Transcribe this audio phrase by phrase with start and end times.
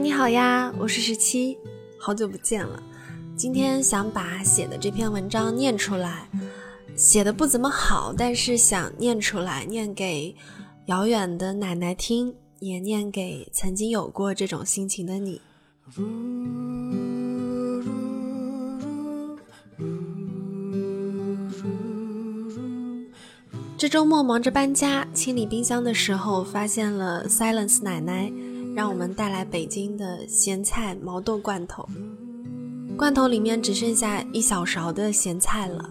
[0.00, 1.58] 你好呀，我是十七，
[1.98, 2.80] 好久不见了。
[3.36, 6.28] 今天想把写的这篇文章念出来，
[6.94, 10.36] 写的不怎么好，但是想念出来，念给
[10.86, 15.40] 遥远的奶奶听，也念给曾经有过这种心情的你。
[23.76, 28.32] 这周末忙着搬家、清理冰箱的时候，发现了 Silence 奶奶
[28.78, 31.84] 让我们带来北京的咸菜毛豆罐头。
[32.96, 35.90] 罐头里面只剩下一小勺的咸菜了。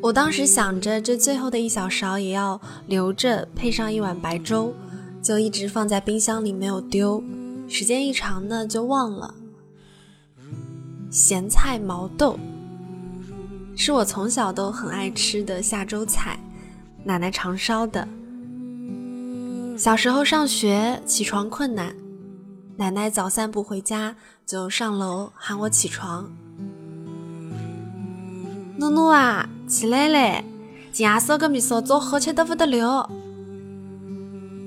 [0.00, 4.72] 我当时想着，这最后的一小勺也要留着，配上一碗白粥，
[5.20, 7.20] 就一直放在冰箱里没有丢。
[7.66, 9.34] 时间一长呢，就忘了。
[11.10, 12.38] 咸菜毛豆
[13.74, 16.38] 是我从小都很爱吃的下粥菜。
[17.02, 18.06] 奶奶常烧的。
[19.76, 21.94] 小时候上学起床困难，
[22.76, 26.30] 奶奶早散步回家就上楼喊我起床。
[28.78, 30.42] 努努啊，起来嘞！
[30.92, 33.10] 今夜烧个米烧粥好吃得不得了。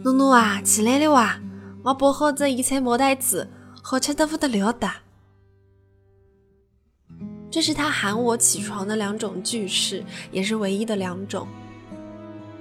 [0.03, 1.39] 努努啊，起来了哇！
[1.83, 3.50] 我包好这一菜毛带子，
[3.81, 4.92] 好吃得不得了的。
[7.50, 11.48] 这是他喊我起床的两种句式，也是唯一的两种。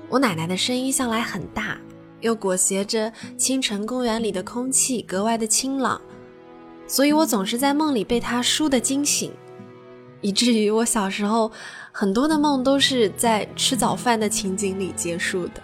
[0.08, 1.76] 我奶奶的声音向来很大，
[2.20, 6.00] 又裹挟着清晨公园里的空气格外的清朗，
[6.86, 9.32] 所以我总是在梦里被她梳的惊醒，
[10.20, 11.50] 以至于我小时候
[11.92, 15.62] 很多的梦都是在吃早饭的情景里结束的。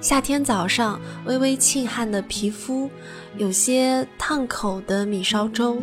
[0.00, 2.90] 夏天早上微微沁汗的皮肤，
[3.36, 5.80] 有些烫口的米烧粥，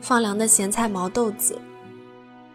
[0.00, 1.58] 放凉的咸菜毛豆子，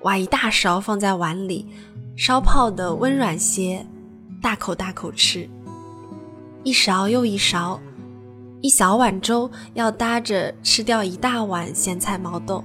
[0.01, 1.67] 挖一大勺放在碗里。
[2.15, 3.83] 烧泡的温软些，
[4.41, 5.47] 大口大口吃，
[6.63, 7.79] 一勺又一勺，
[8.59, 12.63] 一小碗粥要搭着吃掉一大碗咸菜毛豆。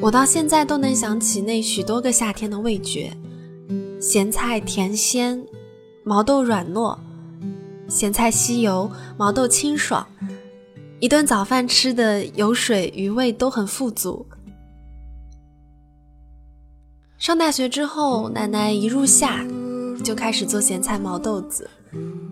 [0.00, 3.12] 我到现在都能想起那许多个夏天的味觉：
[4.00, 5.44] 咸菜甜鲜，
[6.02, 6.96] 毛豆软糯，
[7.88, 10.06] 咸菜吸油，毛豆清爽。
[11.00, 14.24] 一顿早饭吃的油水余味都很富足。
[17.18, 19.42] 上大学之后，奶奶一入夏
[20.04, 21.68] 就开始做咸菜毛豆子。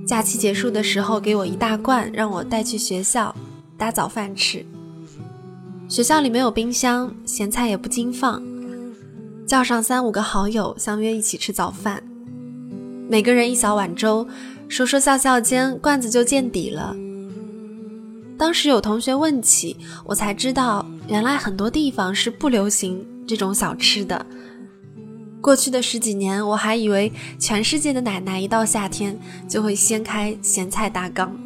[0.06, 3.34] 假期结束的时候，给我一大罐，让我带去学校
[3.78, 4.64] 搭早饭吃。
[5.88, 8.42] 学校里没有冰箱，咸菜也不经放，
[9.46, 12.02] 叫上三五个好友相约一起吃早饭，
[13.08, 14.28] 每个人一小碗粥，
[14.68, 16.94] 说说笑笑间，罐子就见底了。
[18.36, 24.24] 当时有同学问起，我才知道，原来很多地方是不流行这种小吃的。
[25.44, 29.14] 过去的十几年，我还以为全世界的奶奶一到夏天
[29.46, 31.36] 就会掀开咸菜大缸。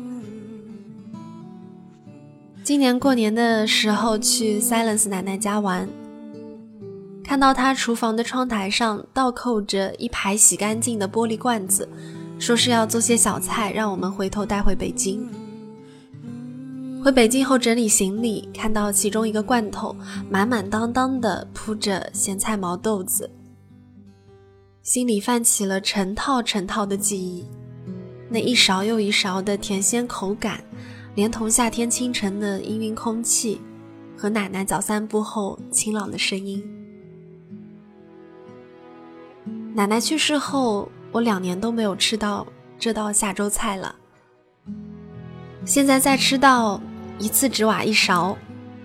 [2.63, 5.89] 今年过年的时候去 Silence 奶奶家玩，
[7.25, 11.89] 看到她厨房的窗台上倒扣着一排洗干净的玻璃罐子，
[12.39, 15.29] 说是要做些小菜，让我们回头带回北京。
[17.03, 19.97] 回北京后整理行李，看到其中一个罐头
[20.31, 23.29] 满满当当的铺着咸菜毛豆子。
[24.83, 27.47] 心里泛起了成套成套的记忆，
[28.31, 30.63] 那一勺又一勺的甜鲜口感，
[31.15, 33.61] 连同夏天清晨的氤氲空气，
[34.17, 36.63] 和奶奶早散步后清朗的声音。
[39.75, 42.47] 奶奶去世后，我两年都没有吃到
[42.79, 43.95] 这道下粥菜了。
[45.65, 46.81] 现在再吃到，
[47.19, 48.37] 一次只挖一勺，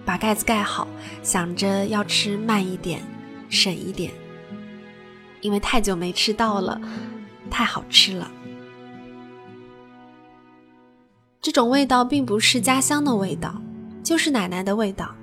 [0.04, 0.88] 把盖子盖好，
[1.22, 3.02] 想着要吃慢一点，
[3.50, 4.12] 省一点。
[5.44, 6.81] 因为太久没吃到了，
[7.52, 8.31] 太好吃了。
[11.40, 13.62] 这种味道并不是家乡的味道，
[14.02, 15.14] 就是奶奶的味道。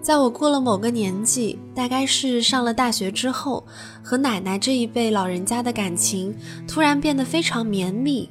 [0.00, 3.64] 在我过了某个年纪，大概是上了大学之后，
[4.02, 6.36] 和奶奶这一辈老人家的感情
[6.66, 8.28] 突然变得非常绵密，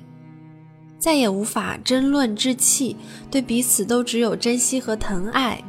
[0.99, 2.97] 再也无法争论置气，
[3.31, 5.63] 对彼此都只有珍惜和疼爱。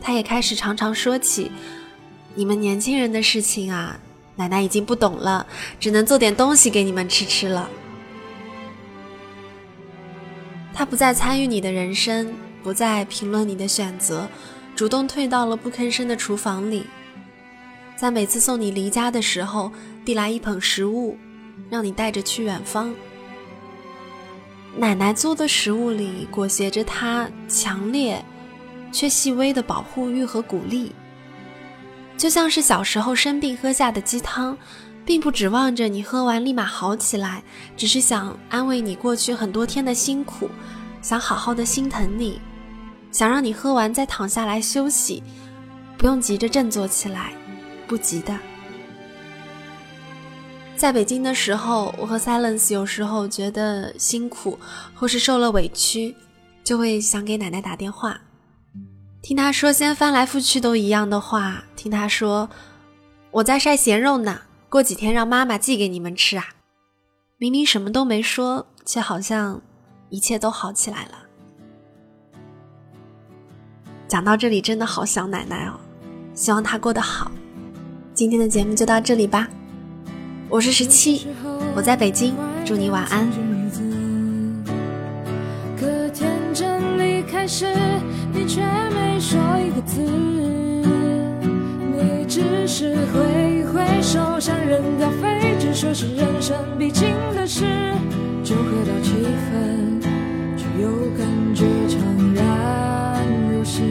[0.00, 1.50] 他也开始常常说起。
[2.36, 3.98] 你们年轻人的事情啊，
[4.36, 5.46] 奶奶已经不懂了，
[5.80, 7.68] 只能做点东西给你们吃吃了。
[10.74, 14.28] 他不再参与你的人生，不再评论你的选择，
[14.74, 16.84] 主动退到了不吭声的厨房里，
[17.96, 19.72] 在每次送你离家的时候，
[20.04, 21.16] 递来一捧食物，
[21.70, 22.94] 让你带着去远方。
[24.76, 28.22] 奶奶做的食物里裹挟着她强烈
[28.92, 30.92] 却细微的保护欲和鼓励。
[32.16, 34.56] 就像是小时候生病喝下的鸡汤，
[35.04, 37.42] 并不指望着你喝完立马好起来，
[37.76, 40.50] 只是想安慰你过去很多天的辛苦，
[41.02, 42.40] 想好好的心疼你，
[43.12, 45.22] 想让你喝完再躺下来休息，
[45.98, 47.32] 不用急着振作起来，
[47.86, 48.36] 不急的。
[50.74, 54.58] 在北京的时候，我和 Silence 有时候觉得辛苦
[54.94, 56.14] 或是受了委屈，
[56.64, 58.20] 就会想给奶奶打电话，
[59.26, 62.48] 听他说先翻来覆去都一样的话，听他说
[63.32, 64.42] 我在晒咸肉呢。
[64.68, 66.44] 过几天让妈妈寄给你们吃啊！
[67.36, 69.60] 明明什么都没说，却好像
[70.10, 71.18] 一切都好起来了。
[74.06, 75.74] 讲到这里，真的好想奶奶哦，
[76.32, 77.32] 希望她过得好。
[78.14, 79.48] 今天的节目就到这里吧，
[80.48, 81.26] 我是十七，
[81.74, 83.28] 我在北京，祝你晚安。
[85.76, 87.74] 可天真离开时，
[88.46, 90.00] 却没说一个字。
[91.92, 97.64] 你只是挥挥手，像人掉飞，只说是人生必经的事。
[98.44, 99.10] 酒喝到七
[99.50, 100.00] 分，
[100.56, 101.96] 却又感觉怅
[102.34, 103.82] 然若失。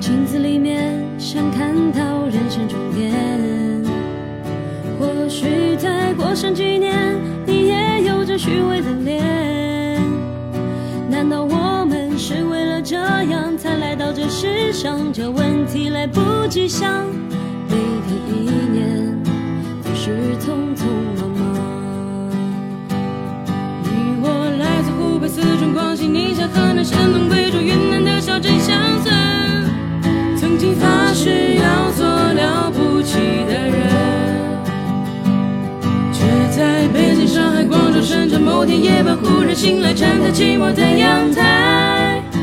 [0.00, 3.12] 镜子里面想看到人生终点，
[4.98, 7.16] 或许再过上几年，
[7.46, 10.00] 你也有着虚伪的脸。
[11.10, 12.61] 难道我们是为
[13.14, 15.12] 这样才来到这世上？
[15.12, 17.04] 这问题来不及想，
[17.68, 17.76] 每
[18.08, 19.22] 天一年
[19.82, 20.10] 总是
[20.40, 20.86] 匆匆
[21.20, 21.40] 忙忙。
[23.84, 24.26] 你我
[24.58, 28.74] 来自湖北、四川、广西、宁夏、河南、山东、贵州、云南的小镇乡
[29.04, 29.14] 村，
[30.36, 33.88] 曾经发誓要做了不起的人，
[36.12, 41.91] 却在北京、上海、广州、深圳某天夜半忽然醒来，站在寂寞的阳台。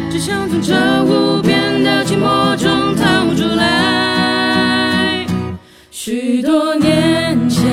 [0.09, 0.73] 只想从这
[1.03, 5.25] 无边的寂寞中逃出来。
[5.91, 7.63] 许多年前，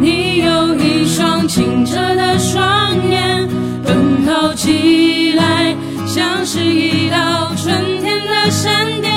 [0.00, 3.48] 你有一双清澈的双眼，
[3.84, 9.14] 奔跑起来像是一道春天的闪电，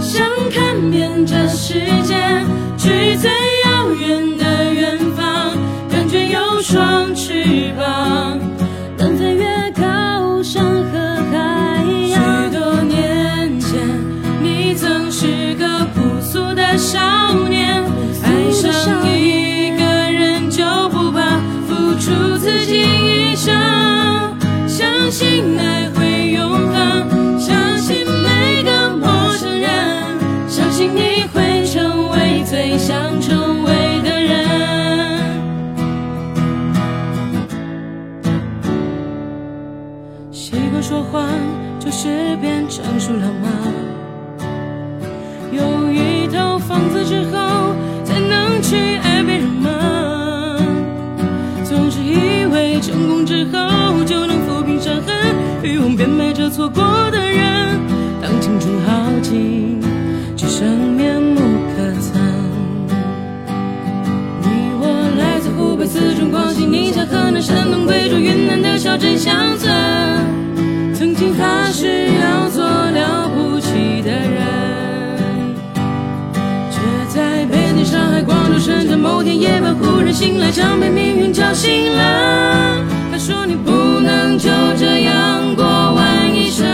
[0.00, 2.14] 想看遍这世界，
[2.76, 3.30] 去最
[30.96, 33.70] 你会成为最想成为
[34.02, 34.34] 的人。
[40.32, 41.28] 习惯说谎，
[41.78, 43.48] 就是变成熟了吗
[80.18, 82.82] 醒来，像被命运叫醒了。
[83.12, 83.70] 他说你不
[84.00, 86.66] 能就这样过完一生。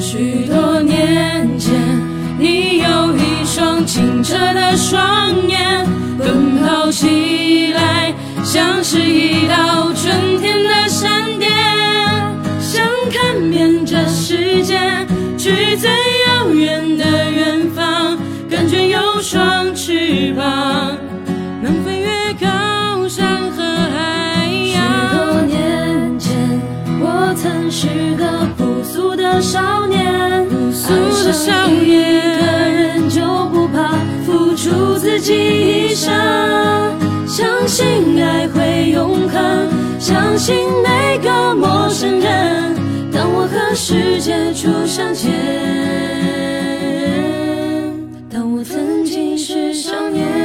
[0.00, 1.72] 许多年前，
[2.40, 5.86] 你有一双清澈的双眼，
[6.18, 8.12] 奔跑起来
[8.42, 11.52] 像是一道春天的闪电，
[12.58, 14.76] 想看遍这世界，
[15.38, 15.88] 去最
[16.26, 18.18] 遥远的远方，
[18.50, 20.96] 感觉有双翅膀，
[23.14, 24.80] 山和海洋。
[24.80, 26.32] 许多年前，
[26.98, 28.24] 我曾是个
[28.56, 30.00] 朴素的少年。
[30.72, 31.92] 少年，一
[32.40, 33.92] 个人就不怕
[34.24, 36.10] 付出自己一生，
[37.26, 37.84] 相信
[38.22, 39.68] 爱会永恒，
[40.00, 42.74] 相信每个陌生人。
[43.12, 45.30] 当我和世界初相见，
[48.30, 50.41] 当我曾经是少年。